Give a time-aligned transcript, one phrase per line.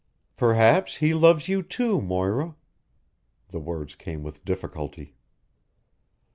[0.35, 2.55] "Perhaps he loves you, too, Moira."
[3.49, 5.13] The words came with difficulty.